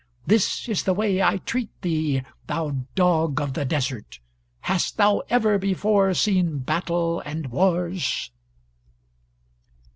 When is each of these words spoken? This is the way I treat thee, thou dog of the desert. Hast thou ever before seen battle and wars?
This 0.25 0.67
is 0.67 0.81
the 0.83 0.95
way 0.95 1.21
I 1.21 1.37
treat 1.37 1.69
thee, 1.83 2.23
thou 2.47 2.75
dog 2.95 3.39
of 3.39 3.53
the 3.53 3.65
desert. 3.65 4.17
Hast 4.61 4.97
thou 4.97 5.21
ever 5.29 5.59
before 5.59 6.15
seen 6.15 6.57
battle 6.57 7.19
and 7.19 7.51
wars? 7.51 8.31